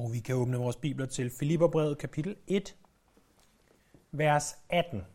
[0.00, 2.76] Og vi kan åbne vores bibler til Filipperbrevet kapitel 1,
[4.12, 5.06] vers 18.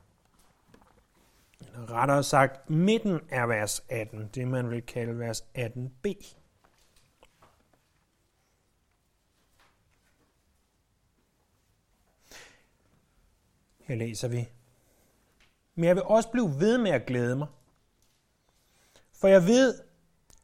[1.59, 6.35] Eller rettere sagt, midten af vers 18, det man vil kalde vers 18b.
[13.79, 14.49] Her læser vi.
[15.75, 17.47] Men jeg vil også blive ved med at glæde mig.
[19.11, 19.81] For jeg ved,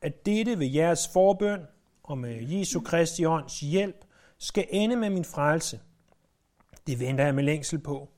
[0.02, 1.62] at dette ved jeres forbøn
[2.04, 4.06] og med Jesu Kristi ånds hjælp
[4.42, 5.80] skal ende med min frelse.
[6.88, 8.10] Det venter jeg med længsel på.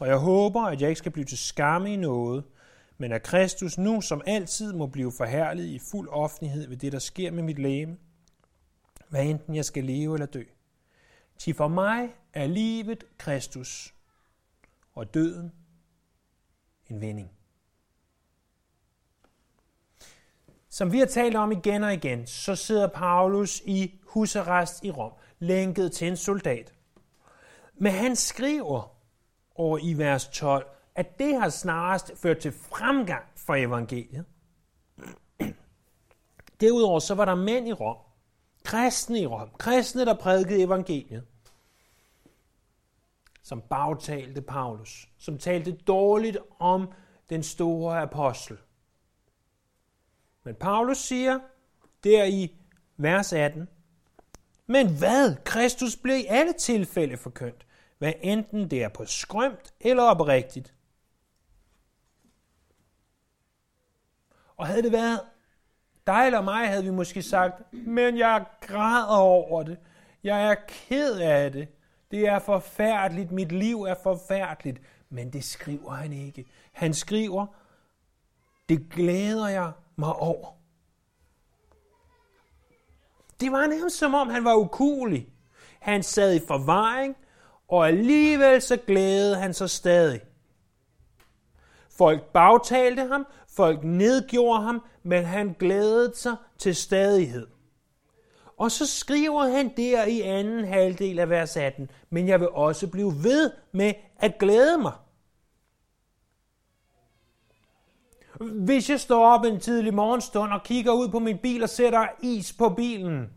[0.00, 2.44] Og jeg håber, at jeg ikke skal blive til skamme i noget,
[2.98, 6.98] men at Kristus nu som altid må blive forherliget i fuld offentlighed ved det, der
[6.98, 7.96] sker med mit læme,
[9.08, 10.42] hvad enten jeg skal leve eller dø.
[11.38, 13.94] Til for mig er livet Kristus,
[14.94, 15.52] og døden
[16.90, 17.30] en vending.
[20.68, 25.12] Som vi har talt om igen og igen, så sidder Paulus i husarrest i Rom,
[25.38, 26.74] lænket til en soldat.
[27.74, 28.96] Men han skriver
[29.54, 34.24] over i vers 12, at det har snarest ført til fremgang for evangeliet.
[36.60, 37.96] Derudover så var der mænd i Rom,
[38.64, 41.24] kristne i Rom, kristne, der prædikede evangeliet,
[43.42, 46.92] som bagtalte Paulus, som talte dårligt om
[47.30, 48.58] den store apostel.
[50.44, 51.38] Men Paulus siger
[52.04, 52.56] der i
[52.96, 53.68] vers 18,
[54.66, 55.36] men hvad?
[55.44, 57.66] Kristus blev i alle tilfælde forkyndt,
[57.98, 60.74] hvad enten det er på skrømt eller oprigtigt.
[64.56, 65.20] Og havde det været
[66.06, 69.78] dig eller mig, havde vi måske sagt, men jeg græder over det.
[70.24, 71.68] Jeg er ked af det.
[72.10, 73.32] Det er forfærdeligt.
[73.32, 74.80] Mit liv er forfærdeligt.
[75.08, 76.46] Men det skriver han ikke.
[76.72, 77.46] Han skriver,
[78.68, 80.55] det glæder jeg mig over.
[83.40, 85.28] Det var nærmest som om, han var ukulig.
[85.80, 87.16] Han sad i forvaring,
[87.68, 90.20] og alligevel så glædede han sig stadig.
[91.90, 97.46] Folk bagtalte ham, folk nedgjorde ham, men han glædede sig til stadighed.
[98.56, 102.86] Og så skriver han der i anden halvdel af vers 18, men jeg vil også
[102.86, 104.92] blive ved med at glæde mig.
[108.40, 112.06] Hvis jeg står op en tidlig morgenstund og kigger ud på min bil og sætter
[112.22, 113.30] is på bilen,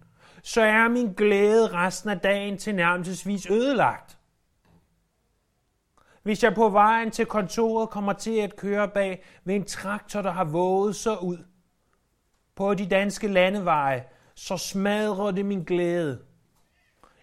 [0.44, 4.18] så er min glæde resten af dagen tilnærmelsesvis ødelagt.
[6.24, 10.32] Hvis jeg på vejen til kontoret kommer til at køre bag ved en traktor, der
[10.32, 11.38] har våget sig ud
[12.56, 14.04] på de danske landeveje,
[14.36, 16.20] så smadrer det min glæde.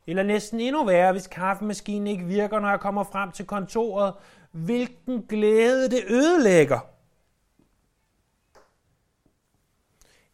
[0.07, 4.15] Eller næsten endnu værre, hvis kaffemaskinen ikke virker, når jeg kommer frem til kontoret.
[4.53, 6.96] Hvilken glæde det ødelægger.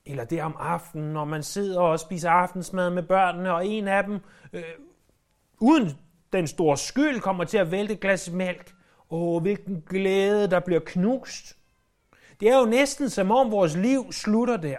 [0.06, 4.04] Eller det om aftenen, når man sidder og spiser aftensmad med børnene, og en af
[4.04, 4.20] dem,
[4.52, 4.62] øh,
[5.60, 5.90] uden
[6.32, 8.74] den store skyld, kommer til at vælte et glas mælk.
[9.10, 11.56] Åh, hvilken glæde, der bliver knust.
[12.40, 14.76] Det er jo næsten som om vores liv slutter der.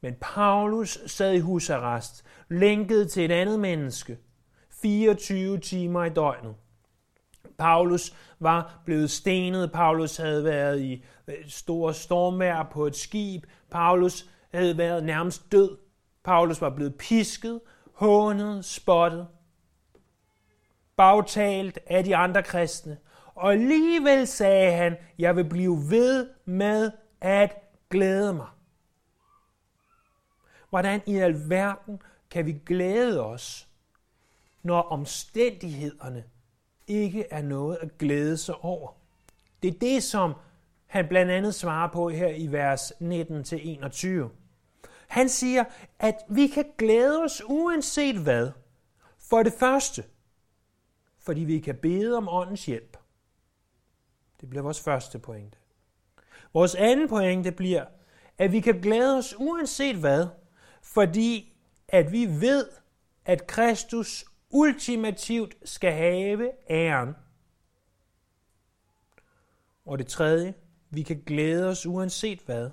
[0.00, 4.18] Men Paulus sad i husarrest, lænket til et andet menneske,
[4.82, 6.54] 24 timer i døgnet.
[7.58, 14.26] Paulus var blevet stenet, Paulus havde været i øh, store stormvær på et skib, Paulus
[14.54, 15.76] havde været nærmest død,
[16.24, 17.60] Paulus var blevet pisket,
[17.94, 19.26] hånet, spottet,
[20.96, 22.98] bagtalt af de andre kristne.
[23.34, 27.56] Og alligevel sagde han, jeg vil blive ved med at
[27.90, 28.48] glæde mig.
[30.70, 33.68] Hvordan i alverden kan vi glæde os,
[34.62, 36.24] når omstændighederne
[36.86, 38.92] ikke er noget at glæde sig over?
[39.62, 40.34] Det er det, som
[40.86, 44.28] han blandt andet svarer på her i vers 19-21.
[45.08, 45.64] Han siger,
[45.98, 48.50] at vi kan glæde os uanset hvad.
[49.18, 50.04] For det første,
[51.18, 52.96] fordi vi kan bede om åndens hjælp.
[54.40, 55.58] Det bliver vores første pointe.
[56.52, 57.84] Vores anden pointe bliver,
[58.38, 60.26] at vi kan glæde os uanset hvad,
[60.82, 61.56] fordi
[61.88, 62.68] at vi ved,
[63.24, 67.14] at Kristus ultimativt skal have æren.
[69.84, 70.54] Og det tredje,
[70.90, 72.70] vi kan glæde os uanset hvad,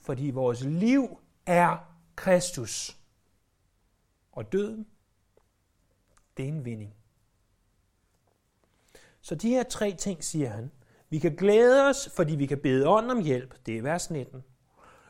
[0.00, 2.96] fordi vores liv er Kristus.
[4.32, 4.86] Og døden,
[6.36, 6.94] det er en vinding.
[9.20, 10.70] Så de her tre ting, siger han.
[11.08, 13.66] Vi kan glæde os, fordi vi kan bede ånden om hjælp.
[13.66, 14.44] Det er vers 19.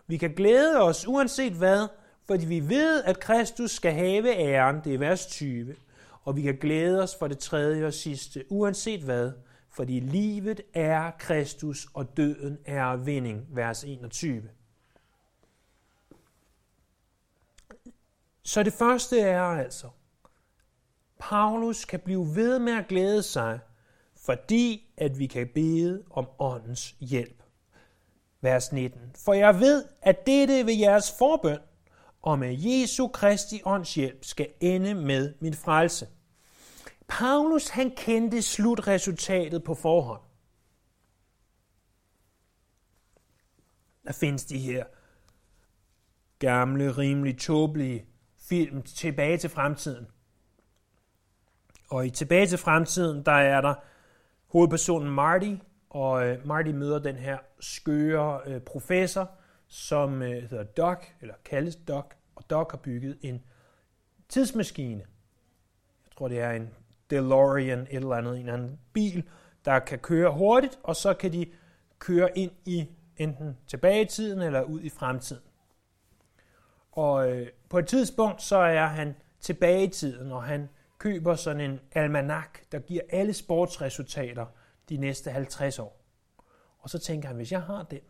[0.07, 1.89] Vi kan glæde os uanset hvad,
[2.27, 4.81] fordi vi ved, at Kristus skal have æren.
[4.85, 5.77] Det er vers 20.
[6.23, 9.33] Og vi kan glæde os for det tredje og sidste, uanset hvad,
[9.71, 13.47] fordi livet er Kristus, og døden er vinding.
[13.51, 14.43] Vers 21.
[18.43, 19.89] Så det første er altså,
[21.19, 23.61] Paulus kan blive ved med at glæde sig,
[24.17, 27.43] fordi at vi kan bede om åndens hjælp.
[28.41, 29.01] Vers 19.
[29.25, 31.59] For jeg ved, at dette ved jeres forbøn
[32.25, 36.09] og med Jesu Kristi ånds hjælp skal ende med min frelse.
[37.09, 40.21] Paulus han kendte slutresultatet på forhånd.
[44.07, 44.85] Der findes de her
[46.39, 48.07] gamle, rimelig tåbelige
[48.49, 50.07] film tilbage til fremtiden.
[51.91, 53.75] Og i Tilbage til fremtiden, der er der
[54.47, 55.55] hovedpersonen Marty,
[55.91, 59.31] og øh, Marty møder den her skøre øh, professor,
[59.69, 63.45] som øh, hedder Doc, eller kaldes Doc, og Doc har bygget en
[64.29, 65.01] tidsmaskine.
[66.05, 66.71] Jeg tror, det er en
[67.11, 69.29] DeLorean, et eller andet, en eller anden bil,
[69.65, 71.47] der kan køre hurtigt, og så kan de
[71.99, 75.43] køre ind i enten tilbage i tiden eller ud i fremtiden.
[76.93, 80.69] Og øh, på et tidspunkt, så er han tilbage i tiden, og han
[80.99, 84.47] køber sådan en almanak, der giver alle sportsresultater
[84.89, 86.01] de næste 50 år.
[86.79, 88.01] Og så tænker han, hvis jeg har den,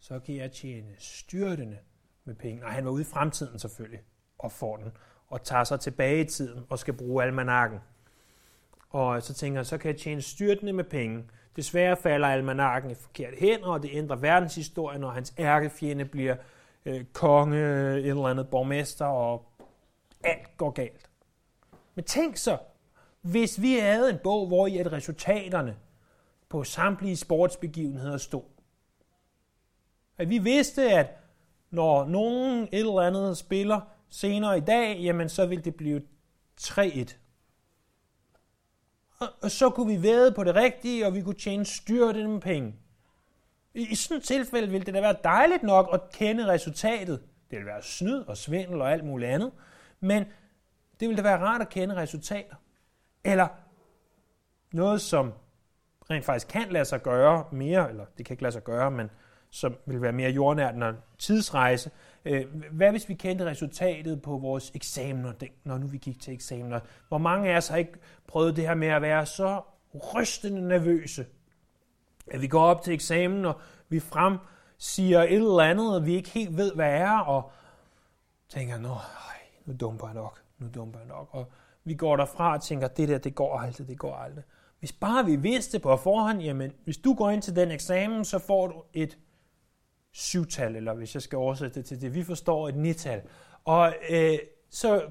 [0.00, 1.78] så kan jeg tjene styrtende
[2.24, 2.64] med penge.
[2.64, 4.00] Og han var ude i fremtiden selvfølgelig,
[4.38, 4.92] og får den,
[5.26, 7.78] og tager sig tilbage i tiden, og skal bruge almanakken.
[8.90, 11.24] Og så tænker jeg, så kan jeg tjene styrtende med penge.
[11.56, 16.36] Desværre falder almanakken i forkert hænder, og det ændrer verdenshistorien, og hans ærkefjende bliver
[16.86, 17.58] øh, konge,
[17.98, 19.52] et eller andet borgmester, og
[20.24, 21.10] alt går galt.
[21.94, 22.58] Men tænk så,
[23.20, 25.76] hvis vi havde en bog, hvor i at resultaterne
[26.48, 28.42] på samtlige sportsbegivenheder stod.
[30.20, 31.06] At vi vidste, at
[31.70, 36.02] når nogen et eller andet spiller senere i dag, jamen så vil det blive
[36.60, 37.14] 3-1.
[39.42, 42.74] Og så kunne vi væde på det rigtige, og vi kunne tjene styrte med penge.
[43.74, 47.20] I sådan et tilfælde ville det da være dejligt nok at kende resultatet.
[47.50, 49.52] Det ville være snyd og svindel og alt muligt andet.
[50.00, 50.24] Men
[51.00, 52.54] det ville da være rart at kende resultater.
[53.24, 53.48] Eller
[54.72, 55.32] noget, som
[56.10, 59.10] rent faktisk kan lade sig gøre mere, eller det kan ikke lade sig gøre, men
[59.50, 61.90] som vil være mere jordnært når tidsrejse.
[62.24, 65.32] Øh, hvad hvis vi kendte resultatet på vores eksamener,
[65.64, 66.80] når nu vi gik til eksamener?
[67.08, 69.62] Hvor mange af os har ikke prøvet det her med at være så
[70.14, 71.26] rystende nervøse,
[72.30, 74.38] at vi går op til eksamen, og vi frem
[74.78, 77.50] siger et eller andet, og vi ikke helt ved, hvad er, og
[78.48, 78.96] tænker, nå,
[79.66, 81.28] nu dumper jeg nok, nu dumper jeg nok.
[81.30, 81.52] Og
[81.84, 84.44] vi går derfra og tænker, det der, det går aldrig, det går aldrig.
[84.78, 88.38] Hvis bare vi vidste på forhånd, jamen, hvis du går ind til den eksamen, så
[88.38, 89.18] får du et
[90.12, 93.22] syvtal, eller hvis jeg skal oversætte det til det, vi forstår et nital.
[93.64, 94.38] Og øh,
[94.70, 95.02] så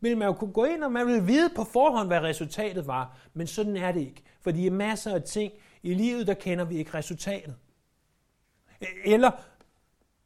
[0.00, 3.18] vil man jo kunne gå ind, og man vil vide på forhånd, hvad resultatet var.
[3.34, 4.22] Men sådan er det ikke.
[4.40, 5.52] For i er masser af ting
[5.82, 7.56] i livet, der kender vi ikke resultatet.
[9.04, 9.30] Eller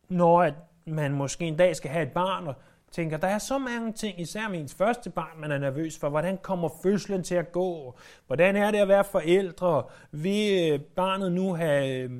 [0.08, 0.50] når
[0.86, 2.54] man måske en dag skal have et barn, og
[2.90, 6.08] tænker, der er så mange ting, især med ens første barn, man er nervøs for.
[6.08, 7.98] Hvordan kommer fødslen til at gå?
[8.26, 9.84] Hvordan er det at være forældre?
[10.10, 12.10] Vil øh, barnet nu have, øh,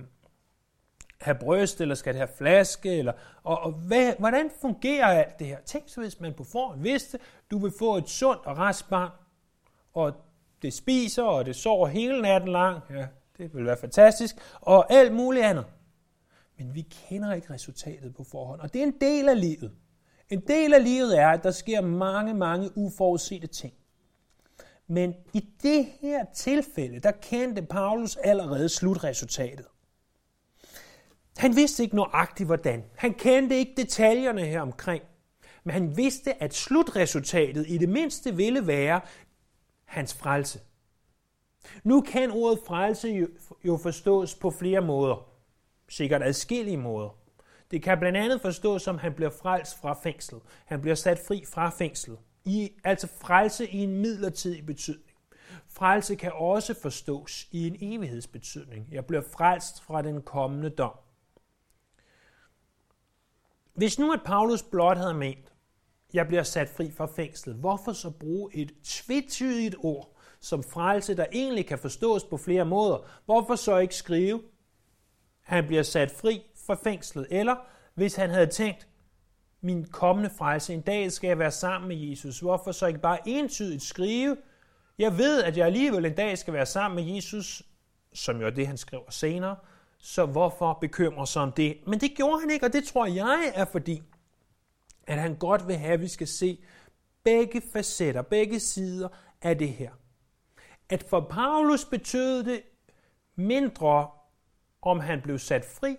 [1.22, 2.98] have bryst, eller skal det have flaske?
[2.98, 5.58] Eller, og, og hvad, hvordan fungerer alt det her?
[5.60, 7.18] Tænk så, hvis man på forhånd vidste,
[7.50, 9.10] du vil få et sundt og rask barn,
[9.94, 10.12] og
[10.62, 12.80] det spiser, og det sover hele natten lang.
[12.90, 13.06] Ja,
[13.38, 14.36] det vil være fantastisk.
[14.60, 15.64] Og alt muligt andet.
[16.58, 19.72] Men vi kender ikke resultatet på forhånd, og det er en del af livet.
[20.30, 23.74] En del af livet er, at der sker mange, mange uforudsete ting.
[24.86, 29.66] Men i det her tilfælde, der kendte Paulus allerede slutresultatet.
[31.36, 32.84] Han vidste ikke nøjagtigt hvordan.
[32.96, 35.02] Han kendte ikke detaljerne her omkring.
[35.64, 39.00] Men han vidste, at slutresultatet i det mindste ville være
[39.84, 40.60] hans frelse.
[41.84, 43.26] Nu kan ordet frelse
[43.64, 45.28] jo forstås på flere måder.
[45.88, 47.18] Sikkert adskillige måder.
[47.70, 50.38] Det kan blandt andet forstås som, at han bliver frelst fra fængsel.
[50.64, 52.16] Han bliver sat fri fra fængsel.
[52.44, 55.16] I, altså frelse i en midlertidig betydning.
[55.68, 58.88] Frelse kan også forstås i en evighedsbetydning.
[58.92, 61.01] Jeg bliver frelst fra den kommende dom.
[63.74, 65.52] Hvis nu at Paulus blot havde ment,
[66.14, 71.26] jeg bliver sat fri fra fængslet, hvorfor så bruge et tvetydigt ord som frelse, der
[71.32, 72.98] egentlig kan forstås på flere måder?
[73.24, 74.42] Hvorfor så ikke skrive,
[75.40, 77.26] han bliver sat fri fra fængslet.
[77.30, 77.56] Eller
[77.94, 78.88] hvis han havde tænkt,
[79.60, 82.40] min kommende frelse, en dag skal jeg være sammen med Jesus.
[82.40, 84.36] Hvorfor så ikke bare entydigt skrive,
[84.98, 87.62] jeg ved, at jeg alligevel en dag skal være sammen med Jesus,
[88.12, 89.56] som jo er det, han skriver senere,
[90.04, 91.76] så hvorfor bekymre sig om det?
[91.86, 94.02] Men det gjorde han ikke, og det tror jeg er fordi,
[95.06, 96.58] at han godt vil have, at vi skal se
[97.24, 99.08] begge facetter, begge sider
[99.42, 99.90] af det her.
[100.88, 102.62] At for Paulus betød det
[103.36, 104.10] mindre,
[104.82, 105.96] om han blev sat fri,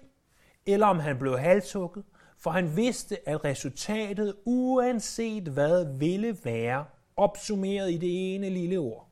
[0.66, 2.06] eller om han blev halshugget.
[2.38, 9.10] For han vidste, at resultatet, uanset hvad, ville være opsummeret i det ene lille ord.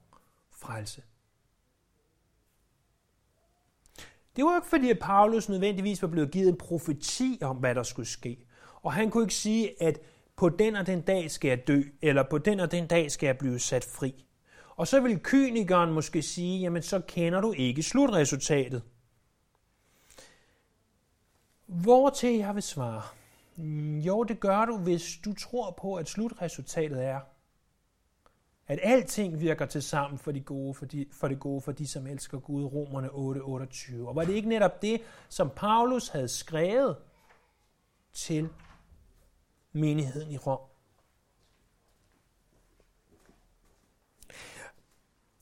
[0.51, 1.03] Frelse.
[4.35, 7.83] Det var ikke fordi, at Paulus nødvendigvis var blevet givet en profeti om, hvad der
[7.83, 8.45] skulle ske.
[8.81, 9.99] Og han kunne ikke sige, at
[10.35, 13.27] på den og den dag skal jeg dø, eller på den og den dag skal
[13.27, 14.25] jeg blive sat fri.
[14.75, 18.83] Og så vil kynikeren måske sige, jamen så kender du ikke slutresultatet.
[21.65, 23.01] Hvor til jeg vil svare?
[23.55, 27.19] Mm, jo, det gør du, hvis du tror på, at slutresultatet er,
[28.71, 31.87] at alting virker til sammen for, de gode, for, de, for det gode for de,
[31.87, 34.07] som elsker Gud, Romerne 8:28.
[34.07, 36.97] Og var det ikke netop det, som Paulus havde skrevet
[38.13, 38.49] til
[39.71, 40.59] menigheden i Rom?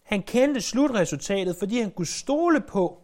[0.03, 3.03] Han kendte slutresultatet, fordi han kunne stole på,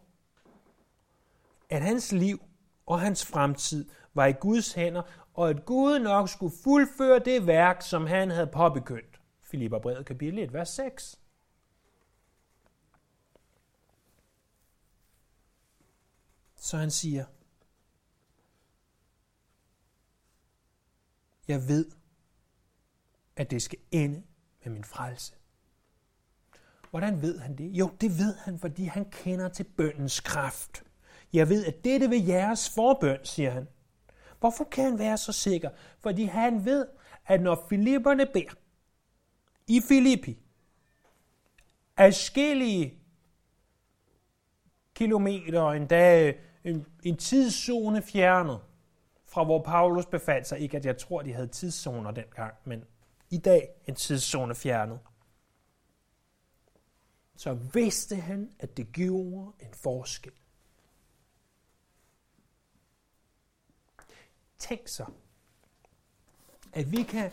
[1.70, 2.42] at hans liv
[2.86, 5.02] og hans fremtid var i Guds hænder,
[5.34, 9.16] og at Gud nok skulle fuldføre det værk, som han havde påbegyndt.
[9.46, 11.20] Filipperbrevet kapitel 1, vers 6.
[16.56, 17.26] Så han siger,
[21.48, 21.92] jeg ved,
[23.36, 24.24] at det skal ende
[24.64, 25.34] med min frelse.
[26.90, 27.72] Hvordan ved han det?
[27.72, 30.84] Jo, det ved han, fordi han kender til bøndens kraft.
[31.34, 33.68] Jeg ved, at dette vil jeres forbøn, siger han.
[34.40, 35.70] Hvorfor kan han være så sikker?
[36.00, 36.88] Fordi han ved,
[37.26, 38.54] at når Filipperne beder
[39.68, 40.40] i Filippi,
[41.98, 43.00] afskillige
[44.94, 48.60] kilometer, endda øh, en, en tidszone fjernet
[49.26, 50.60] fra hvor Paulus befandt sig.
[50.60, 52.84] Ikke at jeg tror, de havde tidszoner dengang, men
[53.30, 55.00] i dag en tidszone fjernet
[57.36, 60.32] så vidste han, at det gjorde en forskel.
[64.60, 65.06] Tænk så,
[66.74, 67.32] at vi kan,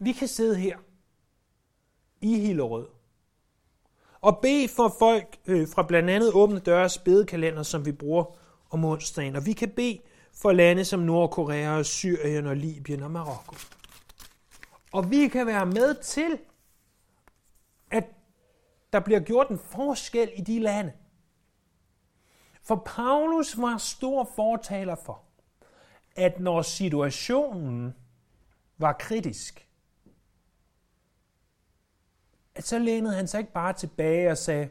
[0.00, 0.78] vi kan sidde her
[2.20, 2.86] i Hillerød
[4.20, 8.24] og bede for folk øh, fra blandt andet Åbne Døres bedekalender, som vi bruger
[8.70, 9.36] om onsdagen.
[9.36, 9.98] Og vi kan bede
[10.34, 13.56] for lande som Nordkorea, Syrien og Libyen og Marokko.
[14.92, 16.38] Og vi kan være med til
[17.90, 18.04] at
[18.92, 20.92] der bliver gjort en forskel i de lande.
[22.62, 25.22] For Paulus var stor fortaler for,
[26.16, 27.94] at når situationen
[28.78, 29.69] var kritisk,
[32.60, 34.68] at så lænede han sig ikke bare tilbage og sagde,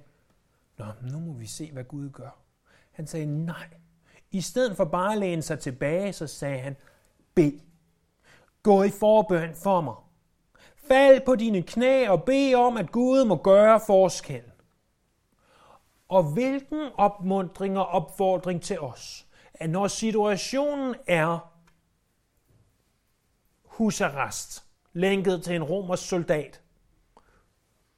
[0.78, 2.38] Nå, nu må vi se, hvad Gud gør.
[2.92, 3.70] Han sagde nej.
[4.32, 6.76] I stedet for bare at læne sig tilbage, så sagde han,
[7.36, 7.60] bed.
[8.64, 9.96] Gå i forbøn for mig.
[10.88, 14.44] Fald på dine knæ og bed om, at Gud må gøre forskel.
[16.08, 21.54] Og hvilken opmundring og opfordring til os, at når situationen er
[23.64, 26.62] husarrest, lænket til en romersk soldat,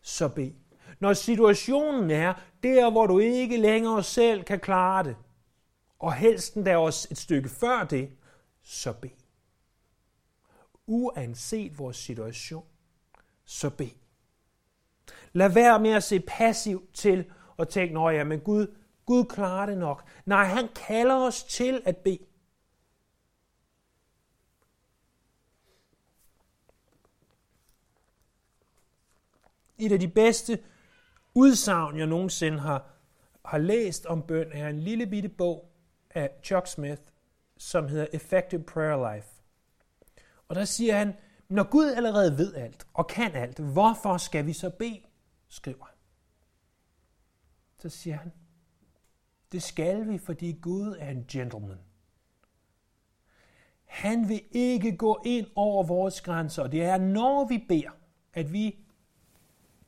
[0.02, 0.52] så bed.
[1.00, 5.16] Når situationen er der, hvor du ikke længere selv kan klare det,
[6.00, 8.12] og helst der også et stykke før det,
[8.64, 9.10] så bed.
[10.88, 12.66] Uanset vores situation,
[13.46, 13.90] så bed.
[15.34, 17.26] Lad være med at se passivt til
[17.58, 20.04] og tænke, nå ja, men Gud, Gud klarer det nok.
[20.26, 22.26] Nej, han kalder os til at bede.
[29.82, 30.60] Et af de bedste
[31.36, 32.90] udsagn, jeg nogensinde har,
[33.46, 35.72] har læst om bøn, er en lille bitte bog
[36.10, 37.02] af Chuck Smith,
[37.58, 39.28] som hedder Effective Prayer Life.
[40.48, 41.14] Og der siger han,
[41.50, 45.02] når Gud allerede ved alt og kan alt, hvorfor skal vi så bede,
[45.48, 45.96] skriver han.
[47.78, 48.32] Så siger han,
[49.52, 51.80] det skal vi, fordi Gud er en gentleman.
[53.86, 56.68] Han vil ikke gå ind over vores grænser.
[56.68, 57.92] Det er, når vi beder,
[58.34, 58.86] at vi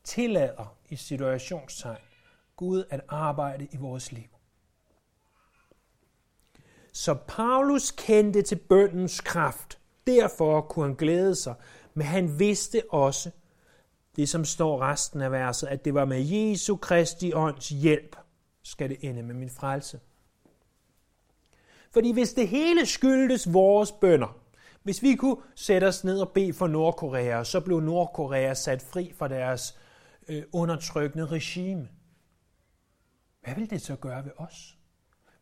[0.04, 1.98] tillader i situationstegn
[2.56, 4.30] Gud at arbejde i vores liv.
[6.94, 9.80] Så Paulus kendte til bøndens kraft.
[10.08, 11.56] Derfor kunne han glæde sig,
[11.94, 13.32] men han vidste også,
[14.16, 18.16] det som står resten af verset, at det var med Jesu Kristi ånds hjælp,
[18.64, 20.00] skal det ende med min frelse.
[21.92, 24.38] Fordi hvis det hele skyldtes vores bønder,
[24.84, 29.14] hvis vi kunne sætte os ned og bede for Nordkorea, så blev Nordkorea sat fri
[29.18, 29.80] fra deres
[30.28, 31.90] øh, undertrykkende regime.
[33.42, 34.78] Hvad vil det så gøre ved os?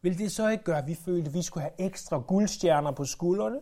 [0.01, 3.05] Vil det så ikke gøre, at vi følte, at vi skulle have ekstra guldstjerner på
[3.05, 3.59] skuldrene?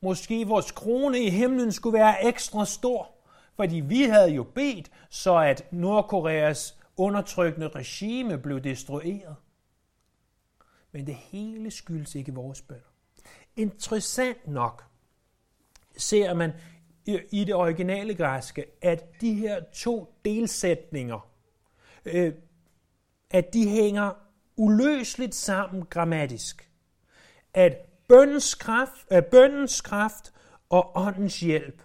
[0.00, 3.10] Måske vores krone i himlen skulle være ekstra stor,
[3.56, 9.36] fordi vi havde jo bedt, så at Nordkoreas undertrykkende regime blev destrueret.
[10.92, 12.94] Men det hele skyldes ikke vores bønder.
[13.56, 14.84] Interessant nok
[15.96, 16.52] ser man
[17.06, 21.30] i det originale græske, at de her to delsætninger,
[22.04, 22.32] øh,
[23.30, 24.12] at de hænger
[24.56, 26.70] uløseligt sammen grammatisk.
[27.54, 27.76] At
[28.08, 30.32] bøndens kraft, øh, bøndens kraft
[30.68, 31.82] og åndens hjælp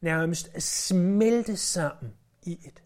[0.00, 2.82] nærmest smelte sammen i et.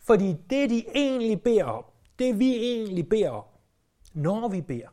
[0.00, 1.84] Fordi det, de egentlig beder om,
[2.18, 3.44] det vi egentlig beder om,
[4.12, 4.88] når vi beder,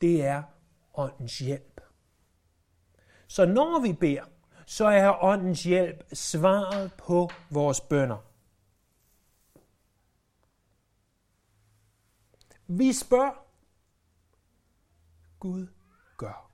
[0.00, 0.42] det er
[0.94, 1.75] åndens hjælp.
[3.26, 4.24] Så når vi beder,
[4.66, 8.16] så er åndens hjælp svaret på vores bønder.
[12.66, 13.46] Vi spørger,
[15.40, 15.66] Gud
[16.16, 16.50] gør.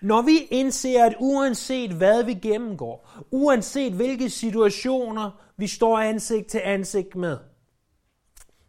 [0.00, 6.60] Når vi indser, at uanset hvad vi gennemgår, uanset hvilke situationer vi står ansigt til
[6.64, 7.38] ansigt med,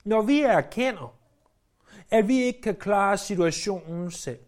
[0.04, 1.16] når vi erkender,
[2.10, 4.40] at vi ikke kan klare situationen selv,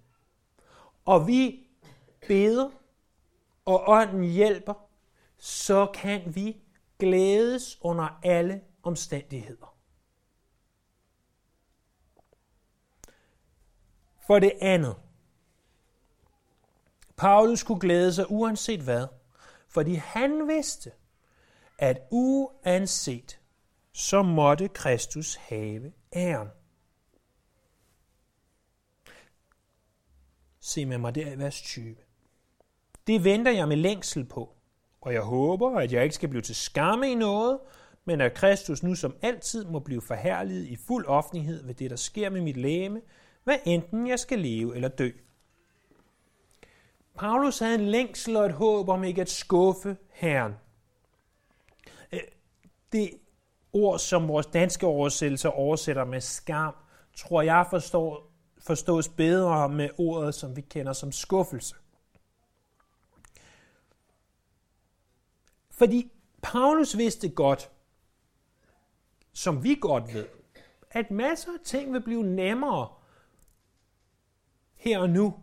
[1.11, 1.67] og vi
[2.27, 2.69] beder,
[3.65, 4.73] og ånden hjælper,
[5.37, 6.61] så kan vi
[6.99, 9.77] glædes under alle omstændigheder.
[14.27, 14.95] For det andet,
[17.17, 19.07] Paulus kunne glæde sig uanset hvad,
[19.67, 20.91] fordi han vidste,
[21.77, 23.39] at uanset
[23.91, 26.49] så måtte Kristus have æren.
[30.61, 31.95] Se med mig der i vers 20.
[33.07, 34.55] Det venter jeg med længsel på,
[35.01, 37.59] og jeg håber, at jeg ikke skal blive til skamme i noget,
[38.05, 41.95] men at Kristus nu som altid må blive forherliget i fuld offentlighed ved det, der
[41.95, 43.01] sker med mit læme,
[43.43, 45.09] hvad enten jeg skal leve eller dø.
[47.15, 50.53] Paulus havde en længsel og et håb om ikke at skuffe Herren.
[52.11, 52.19] Øh,
[52.91, 53.09] det
[53.73, 56.75] ord, som vores danske oversættelse oversætter med skam,
[57.15, 58.30] tror jeg forstår,
[58.61, 61.75] forstås bedre med ordet, som vi kender som skuffelse.
[65.69, 67.71] Fordi Paulus vidste godt,
[69.33, 70.27] som vi godt ved,
[70.91, 72.89] at masser af ting vil blive nemmere
[74.75, 75.33] her og nu,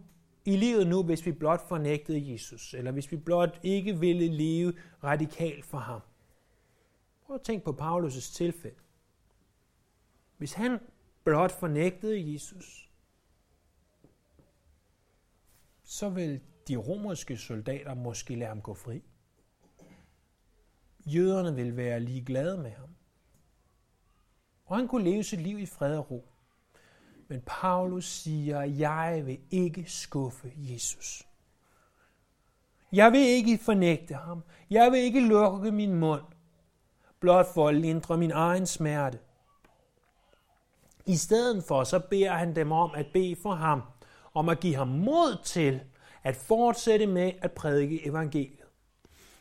[0.45, 4.75] i livet nu, hvis vi blot fornægtede Jesus, eller hvis vi blot ikke ville leve
[5.05, 6.01] radikalt for ham.
[7.27, 8.77] Prøv at tænke på Paulus' tilfælde.
[10.37, 10.79] Hvis han
[11.25, 12.88] blot fornægtede Jesus,
[15.91, 19.03] så vil de romerske soldater måske lade ham gå fri.
[21.07, 22.89] Jøderne vil være lige glade med ham.
[24.65, 26.29] Og han kunne leve sit liv i fred og ro.
[27.29, 31.29] Men Paulus siger, jeg vil ikke skuffe Jesus.
[32.93, 34.45] Jeg vil ikke fornægte ham.
[34.71, 36.25] Jeg vil ikke lukke min mund,
[37.21, 39.19] blot for at lindre min egen smerte.
[41.07, 43.83] I stedet for, så beder han dem om at bede for ham,
[44.35, 45.81] om at give ham mod til
[46.25, 48.59] at fortsætte med at prædike evangeliet.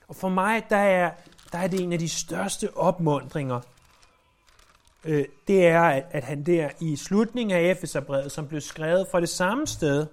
[0.08, 1.12] Og for mig, der er,
[1.52, 3.62] der er det en af de største opmundringer,
[5.06, 9.21] øh, det er, at, at han der i slutningen af Efeserbrevet, som blev skrevet fra
[9.21, 10.08] det samme sted,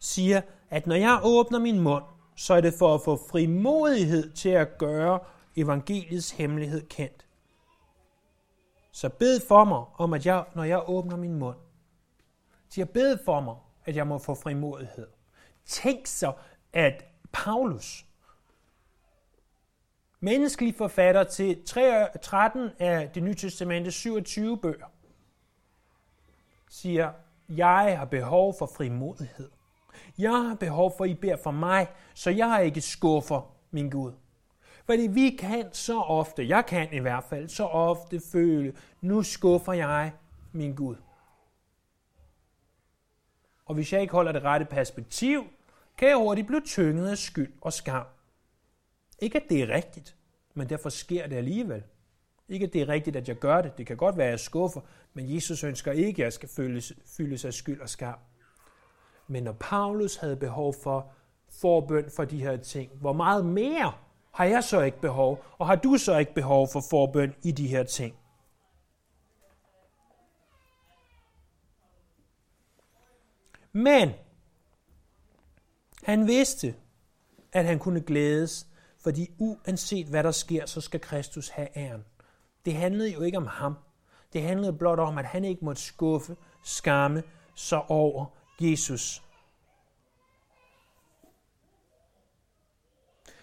[0.00, 0.40] siger,
[0.70, 2.04] at når jeg åbner min mund,
[2.36, 5.18] så er det for at få frimodighed til at gøre
[5.56, 7.26] evangeliets hemmelighed kendt.
[8.92, 11.56] Så bed for mig om, at jeg, når jeg åbner min mund,
[12.68, 15.06] siger bed for mig, at jeg må få frimodighed.
[15.64, 16.32] Tænk så,
[16.72, 18.06] at Paulus,
[20.20, 21.64] menneskelig forfatter til
[22.22, 24.86] 13 af det nye testamente 27 bøger,
[26.70, 27.12] siger,
[27.48, 29.50] jeg har behov for frimodighed.
[30.18, 34.12] Jeg har behov for, at I beder for mig, så jeg ikke skuffer min Gud.
[34.86, 39.72] Fordi vi kan så ofte, jeg kan i hvert fald, så ofte føle, nu skuffer
[39.72, 40.12] jeg
[40.52, 40.96] min Gud.
[43.66, 45.44] Og hvis jeg ikke holder det rette perspektiv,
[45.98, 48.06] kan jeg hurtigt blive tynget af skyld og skam.
[49.18, 50.16] Ikke at det er rigtigt,
[50.54, 51.82] men derfor sker det alligevel.
[52.48, 53.78] Ikke at det er rigtigt, at jeg gør det.
[53.78, 54.80] Det kan godt være, at jeg skuffer,
[55.14, 58.18] men Jesus ønsker ikke, at jeg skal fyldes, fyldes af skyld og skam.
[59.28, 61.12] Men når Paulus havde behov for
[61.60, 63.92] forbøn for de her ting, hvor meget mere
[64.32, 67.66] har jeg så ikke behov, og har du så ikke behov for forbøn i de
[67.66, 68.16] her ting?
[73.76, 74.10] Men
[76.02, 76.74] han vidste,
[77.52, 78.66] at han kunne glædes,
[78.98, 82.04] fordi uanset hvad der sker, så skal Kristus have æren.
[82.64, 83.74] Det handlede jo ikke om ham.
[84.32, 87.22] Det handlede blot om, at han ikke måtte skuffe, skamme
[87.54, 88.26] så over
[88.60, 89.22] Jesus.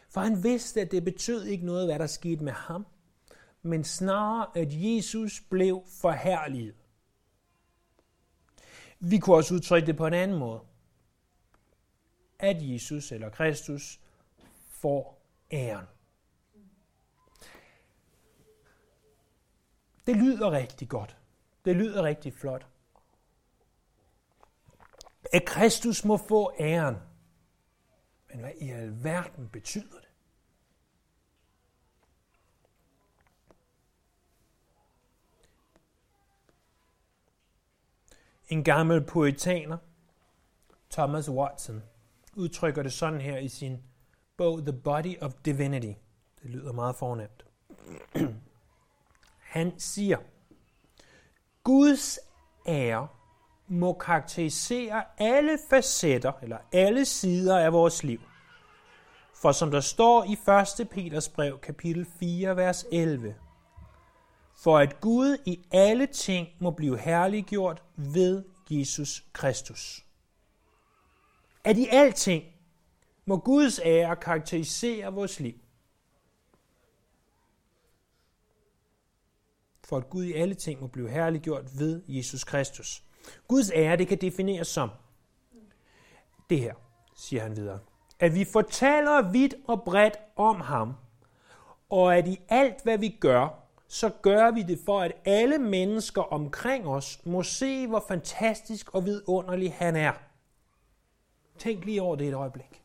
[0.09, 2.85] For han vidste, at det betød ikke noget, hvad der skete med ham,
[3.61, 6.80] men snarere at Jesus blev forherliget.
[9.03, 10.61] Vi kunne også udtrykke det på en anden måde.
[12.39, 13.99] At Jesus eller Kristus
[14.69, 15.85] får æren.
[20.07, 21.17] Det lyder rigtig godt.
[21.65, 22.67] Det lyder rigtig flot.
[25.33, 26.95] At Kristus må få æren.
[28.29, 30.10] Men hvad i alverden betyder det?
[38.51, 39.77] En gammel poetaner,
[40.89, 41.83] Thomas Watson,
[42.35, 43.77] udtrykker det sådan her i sin
[44.37, 45.99] bog The Body of Divinity.
[46.41, 47.45] Det lyder meget fornemt.
[49.53, 50.17] Han siger,
[51.63, 52.19] Guds
[52.67, 53.07] ære
[53.67, 58.19] må karakterisere alle facetter eller alle sider af vores liv.
[59.33, 60.37] For som der står i
[60.81, 60.89] 1.
[60.89, 63.35] Peters brev, kapitel 4, vers 11,
[64.61, 70.05] for at Gud i alle ting må blive herliggjort ved Jesus Kristus.
[71.63, 72.43] At i alting
[73.25, 75.53] må Guds ære karakterisere vores liv.
[79.83, 83.03] For at Gud i alle ting må blive herliggjort ved Jesus Kristus.
[83.47, 84.89] Guds ære, det kan defineres som
[86.49, 86.73] det her,
[87.15, 87.79] siger han videre.
[88.19, 90.93] At vi fortæller vidt og bredt om ham,
[91.89, 93.60] og at i alt, hvad vi gør,
[93.91, 99.05] så gør vi det for, at alle mennesker omkring os må se, hvor fantastisk og
[99.05, 100.13] vidunderlig han er.
[101.57, 102.81] Tænk lige over det et øjeblik.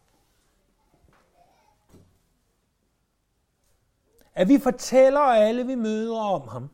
[4.35, 6.71] At vi fortæller alle, vi møder om ham.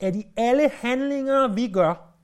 [0.00, 2.14] At i alle handlinger, vi gør,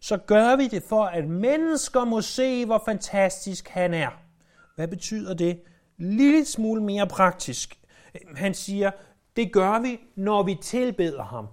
[0.00, 4.10] så gør vi det for, at mennesker må se, hvor fantastisk han er.
[4.76, 5.62] Hvad betyder det?
[5.96, 7.78] Lille smule mere praktisk.
[8.36, 8.90] Han siger,
[9.36, 11.46] det gør vi, når vi tilbeder ham.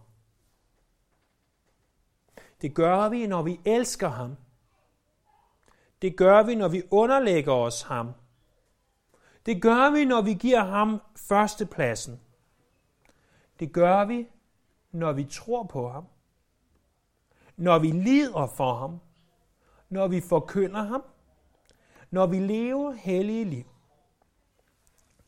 [2.61, 4.35] Det gør vi, når vi elsker ham.
[6.01, 8.11] Det gør vi, når vi underlægger os ham.
[9.45, 12.21] Det gør vi, når vi giver ham førstepladsen.
[13.59, 14.27] Det gør vi,
[14.91, 16.05] når vi tror på ham.
[17.57, 18.99] Når vi lider for ham.
[19.89, 21.03] Når vi forkynder ham.
[22.11, 23.65] Når vi lever hellige liv.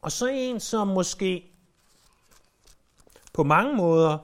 [0.01, 1.48] Og så en, som måske
[3.39, 4.17] på mange måder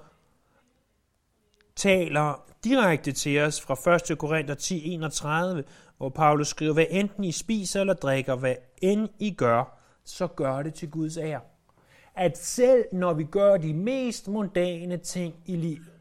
[1.75, 4.17] taler direkte til os fra 1.
[4.17, 5.63] Korinther 10, 31,
[5.97, 10.63] hvor Paulus skriver, hvad enten I spiser eller drikker, hvad end I gør, så gør
[10.63, 11.41] det til Guds ære.
[12.15, 15.93] At selv når vi gør de mest mundane ting i livet,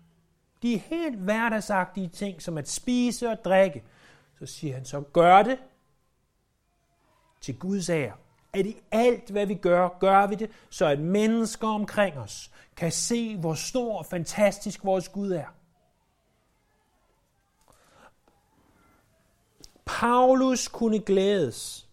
[0.63, 3.83] de helt hverdagsagtige ting, som at spise og drikke,
[4.39, 5.59] så siger han så, gør det
[7.41, 8.13] til Guds ære
[8.55, 12.93] at i alt, hvad vi gør, gør vi det, så at mennesker omkring os kan
[12.93, 15.47] se, hvor stor og fantastisk vores Gud er.
[19.87, 21.89] Paulus kunne glædes,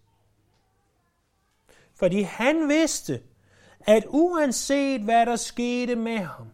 [1.96, 3.24] fordi han vidste,
[3.80, 6.48] at uanset hvad der skete med ham,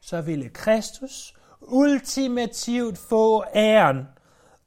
[0.00, 4.08] så ville Kristus ultimativt få æren,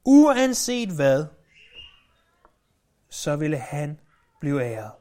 [0.06, 1.26] uanset hvad
[3.10, 4.00] så ville han
[4.39, 5.01] blive æret.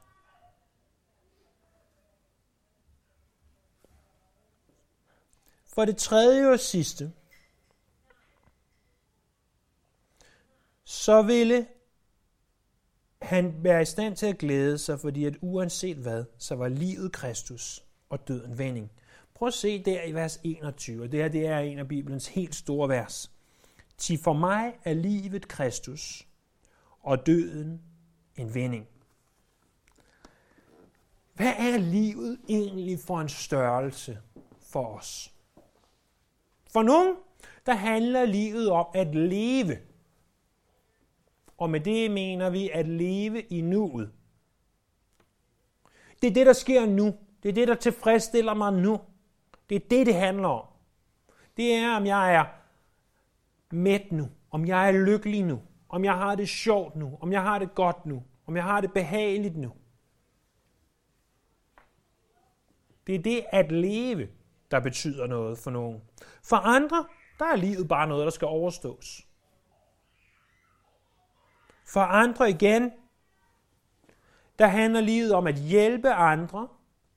[5.72, 7.12] For det tredje og sidste,
[10.84, 11.66] så ville
[13.22, 17.12] han være i stand til at glæde sig, fordi at uanset hvad, så var livet
[17.12, 18.90] Kristus og døden vending.
[19.34, 22.26] Prøv at se der i vers 21, og det her det er en af Bibelens
[22.26, 23.30] helt store vers.
[23.98, 26.26] Til for mig er livet Kristus,
[27.00, 27.82] og døden
[28.36, 28.88] en vending.
[31.34, 34.18] Hvad er livet egentlig for en størrelse
[34.60, 35.32] for os?
[36.72, 37.16] For nogen,
[37.66, 39.78] der handler livet om at leve.
[41.58, 44.12] Og med det mener vi at leve i nuet.
[46.22, 47.14] Det er det, der sker nu.
[47.42, 49.00] Det er det, der tilfredsstiller mig nu.
[49.68, 50.66] Det er det, det handler om.
[51.56, 52.44] Det er, om jeg er
[53.70, 54.28] mæt nu.
[54.50, 55.62] Om jeg er lykkelig nu.
[55.88, 57.18] Om jeg har det sjovt nu.
[57.20, 59.72] Om jeg har det godt nu om jeg har det behageligt nu.
[63.06, 64.28] Det er det at leve,
[64.70, 66.02] der betyder noget for nogen.
[66.42, 67.06] For andre,
[67.38, 69.26] der er livet bare noget, der skal overstås.
[71.84, 72.92] For andre igen,
[74.58, 76.68] der handler livet om at hjælpe andre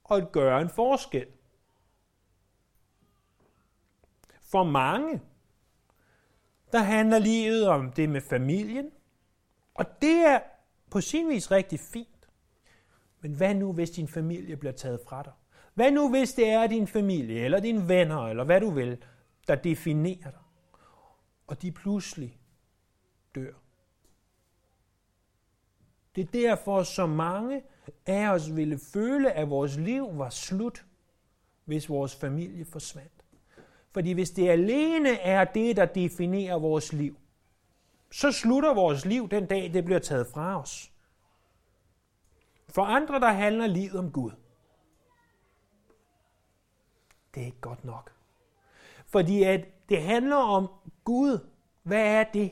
[0.04, 1.28] og at gøre en forskel.
[4.42, 5.22] For mange,
[6.72, 8.92] der handler livet om det med familien,
[9.74, 10.40] og det er
[10.92, 12.30] på sin vis rigtig fint.
[13.22, 15.34] Men hvad nu, hvis din familie bliver taget fra dig?
[15.74, 19.04] Hvad nu hvis det er din familie, eller dine venner, eller hvad du vil,
[19.48, 20.44] der definerer dig,
[21.48, 22.40] og de pludselig
[23.36, 23.54] dør?
[26.16, 27.62] Det er derfor, så mange
[28.06, 30.86] af os ville føle, at vores liv var slut,
[31.66, 33.26] hvis vores familie forsvandt.
[33.92, 37.18] Fordi hvis det alene er det, der definerer vores liv,
[38.12, 40.92] så slutter vores liv den dag, det bliver taget fra os.
[42.70, 44.32] For andre, der handler livet om Gud.
[47.36, 48.12] Det er ikke godt nok.
[49.08, 50.68] Fordi at det handler om
[51.04, 51.40] Gud.
[51.84, 52.52] Hvad er det?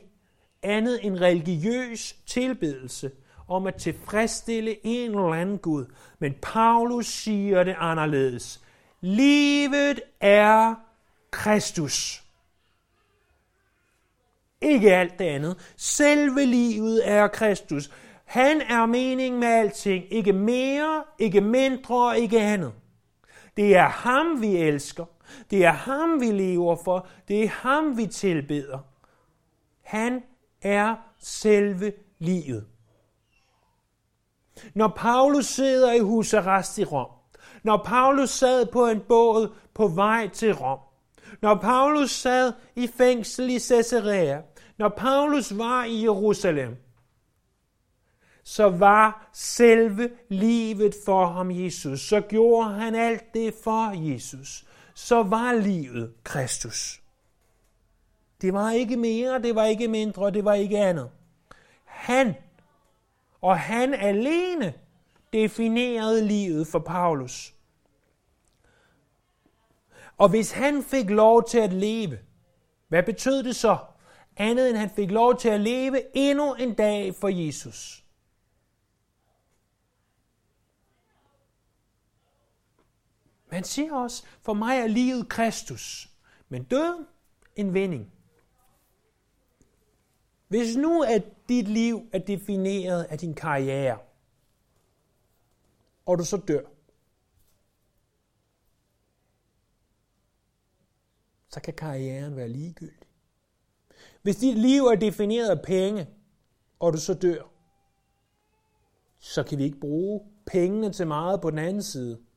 [0.62, 3.10] Andet end religiøs tilbedelse
[3.48, 5.86] om at tilfredsstille en eller anden Gud.
[6.18, 8.60] Men Paulus siger det anderledes.
[9.00, 10.74] Livet er
[11.30, 12.24] Kristus.
[14.60, 15.72] Ikke alt det andet.
[15.76, 17.90] Selve livet er Kristus.
[18.24, 20.12] Han er mening med alting.
[20.12, 22.72] Ikke mere, ikke mindre, ikke andet.
[23.56, 25.04] Det er ham, vi elsker.
[25.50, 27.06] Det er ham, vi lever for.
[27.28, 28.78] Det er ham, vi tilbeder.
[29.82, 30.22] Han
[30.62, 32.66] er selve livet.
[34.74, 37.10] Når Paulus sidder i husarrest i Rom,
[37.62, 40.78] når Paulus sad på en båd på vej til Rom,
[41.40, 44.42] når Paulus sad i fængsel i Caesarea,
[44.78, 46.76] når Paulus var i Jerusalem,
[48.42, 52.00] så var selve livet for ham Jesus.
[52.00, 54.64] Så gjorde han alt det for Jesus.
[54.94, 57.02] Så var livet Kristus.
[58.40, 61.10] Det var ikke mere, det var ikke mindre, det var ikke andet.
[61.84, 62.34] Han
[63.40, 64.74] og han alene
[65.32, 67.54] definerede livet for Paulus.
[70.18, 72.18] Og hvis han fik lov til at leve,
[72.88, 73.76] hvad betød det så?
[74.36, 78.01] Andet end han fik lov til at leve endnu en dag for Jesus.
[83.52, 86.10] Man siger også, for mig er livet Kristus,
[86.48, 87.06] men døden
[87.56, 88.12] en vending.
[90.48, 93.98] Hvis nu at dit liv er defineret af din karriere,
[96.06, 96.66] og du så dør,
[101.48, 103.08] så kan karrieren være ligegyldig.
[104.22, 106.08] Hvis dit liv er defineret af penge,
[106.78, 107.42] og du så dør,
[109.18, 112.31] så kan vi ikke bruge pengene til meget på den anden side.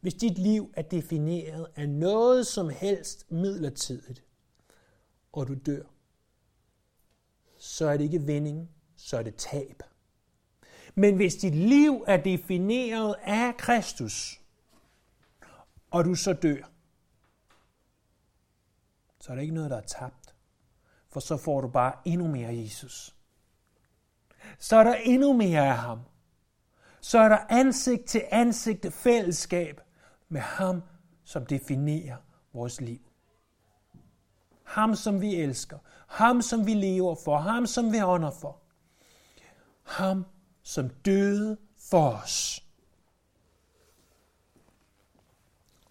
[0.00, 4.24] Hvis dit liv er defineret af noget som helst midlertidigt,
[5.32, 5.82] og du dør,
[7.58, 9.82] så er det ikke vinding, så er det tab.
[10.94, 14.40] Men hvis dit liv er defineret af Kristus,
[15.90, 16.70] og du så dør,
[19.20, 20.34] så er der ikke noget, der er tabt.
[21.08, 23.16] For så får du bare endnu mere Jesus.
[24.58, 26.00] Så er der endnu mere af ham.
[27.00, 29.80] Så er der ansigt til ansigt fællesskab
[30.28, 30.82] med ham,
[31.24, 32.16] som definerer
[32.52, 33.00] vores liv.
[34.64, 35.78] Ham, som vi elsker.
[36.06, 37.38] Ham, som vi lever for.
[37.38, 38.60] Ham, som vi ånder for.
[39.82, 40.24] Ham,
[40.62, 41.56] som døde
[41.90, 42.64] for os.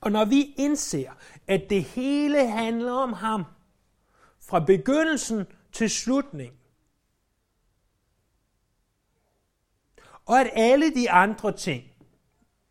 [0.02, 1.12] Og når vi indser,
[1.47, 3.43] at det hele handler om ham,
[4.39, 6.54] fra begyndelsen til slutning,
[10.26, 11.84] og at alle de andre ting,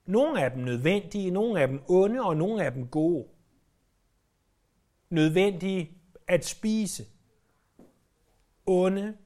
[0.06, 3.28] nogle af dem nødvendige, nogle af dem onde og nogle af dem gode,
[5.10, 5.90] nødvendige
[6.28, 7.06] at spise,
[8.66, 9.16] onde,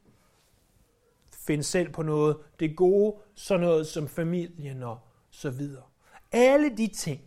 [1.33, 4.99] find selv på noget, det gode, sådan noget som familien og
[5.31, 5.85] så videre.
[6.33, 7.21] Alle de ting,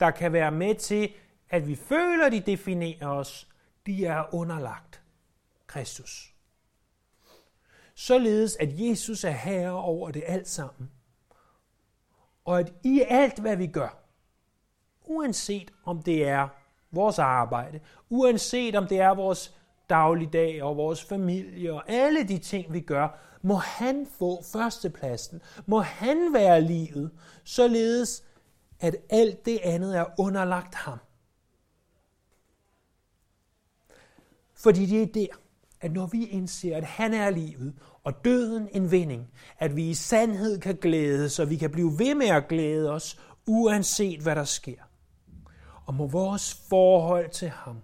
[0.00, 1.12] der kan være med til,
[1.50, 3.48] at vi føler, de definerer os,
[3.86, 5.02] de er underlagt
[5.66, 6.34] Kristus.
[7.94, 10.90] Således at Jesus er herre over det alt sammen.
[12.48, 13.98] Og at i alt, hvad vi gør,
[15.04, 16.48] uanset om det er
[16.90, 19.54] vores arbejde, uanset om det er vores
[19.90, 23.08] dagligdag og vores familie og alle de ting, vi gør,
[23.42, 25.42] må han få førstepladsen.
[25.66, 27.10] Må han være livet,
[27.44, 28.24] således
[28.80, 30.98] at alt det andet er underlagt ham.
[34.54, 35.36] Fordi det er der,
[35.80, 39.94] at når vi indser, at han er livet, og døden en vinding, at vi i
[39.94, 44.44] sandhed kan glæde så vi kan blive ved med at glæde os, uanset hvad der
[44.44, 44.82] sker.
[45.86, 47.82] Og må vores forhold til ham,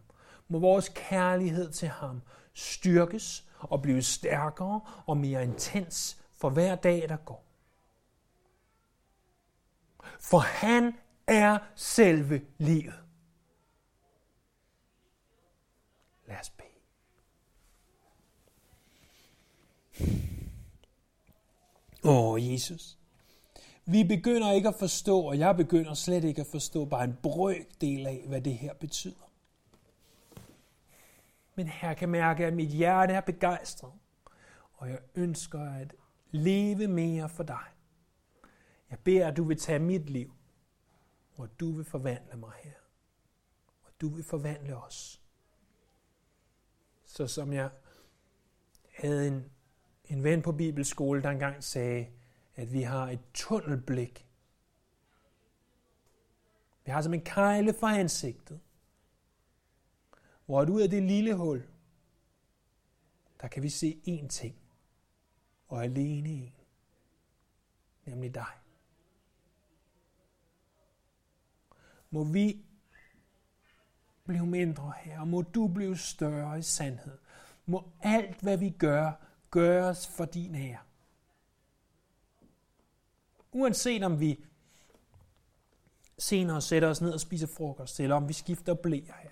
[0.49, 2.23] må vores kærlighed til ham
[2.55, 7.45] styrkes og blive stærkere og mere intens for hver dag, der går.
[10.21, 10.93] For han
[11.27, 12.95] er selve livet.
[16.27, 16.69] Lad os bede.
[22.05, 22.99] Åh, Jesus.
[23.87, 28.07] Vi begynder ikke at forstå, og jeg begynder slet ikke at forstå bare en brøkdel
[28.07, 29.31] af, hvad det her betyder.
[31.55, 33.93] Men her kan mærke, at mit hjerte er begejstret,
[34.73, 35.95] og jeg ønsker at
[36.31, 37.65] leve mere for dig.
[38.91, 40.35] Jeg beder, at du vil tage mit liv,
[41.37, 42.73] og du vil forvandle mig her.
[43.83, 45.21] Og du vil forvandle os.
[47.05, 47.71] Så som jeg
[48.99, 49.51] havde en,
[50.05, 52.07] en ven på bibelskole, der engang sagde,
[52.57, 54.27] at vi har et tunnelblik.
[56.85, 58.61] Vi har som en kejle for ansigtet,
[60.47, 61.69] hvor ud af det lille hul,
[63.41, 64.57] der kan vi se én ting,
[65.69, 66.55] og alene en,
[68.05, 68.53] nemlig dig.
[72.11, 72.65] Må vi
[74.25, 77.19] blive mindre her, og må du blive større i sandhed.
[77.67, 79.13] Må alt, hvad vi gør,
[79.55, 80.79] gøres for din ære.
[83.53, 84.45] Uanset om vi
[86.19, 89.31] senere sætter os ned og spiser frokost, eller om vi skifter blæer her,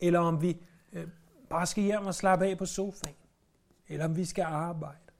[0.00, 1.08] eller om vi øh,
[1.50, 3.16] bare skal hjem og slappe af på sofaen,
[3.88, 5.12] eller om vi skal arbejde.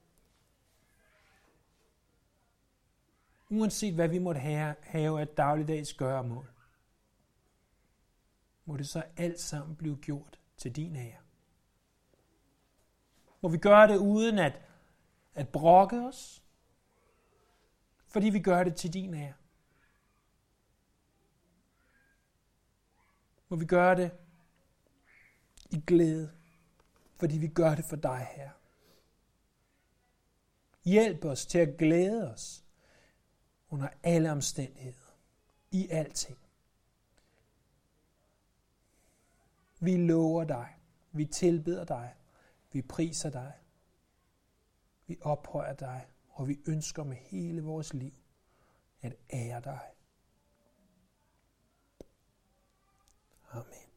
[3.48, 6.51] Uanset hvad vi måtte have, have af dagligdags gøremål,
[8.64, 11.28] må det så alt sammen blive gjort til din ære.
[13.40, 14.61] Må vi gøre det uden at,
[15.35, 16.42] at brokke os,
[18.09, 19.35] fordi vi gør det til din ære.
[23.48, 24.11] Må vi gøre det
[25.70, 26.33] i glæde,
[27.16, 28.51] fordi vi gør det for dig, her.
[30.85, 32.64] Hjælp os til at glæde os
[33.70, 35.12] under alle omstændigheder,
[35.70, 36.38] i alting.
[39.81, 40.77] Vi lover dig,
[41.12, 42.14] vi tilbeder dig,
[42.79, 43.53] vi priser dig,
[45.07, 48.12] vi ophøjer dig, og vi ønsker med hele vores liv
[49.01, 49.81] at ære dig.
[53.51, 53.88] Amen.